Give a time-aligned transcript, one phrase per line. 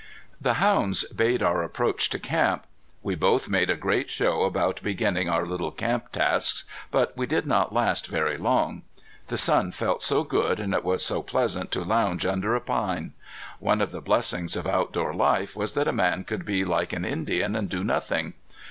[0.41, 2.63] The hounds bayed our approach to camp.
[3.03, 7.45] We both made a great show about beginning our little camp tasks, but we did
[7.45, 8.81] not last very long.
[9.27, 13.13] The sun felt so good and it was so pleasant to lounge under a pine.
[13.59, 17.05] One of the blessings of outdoor life was that a man could be like an
[17.05, 18.33] Indian and do nothing.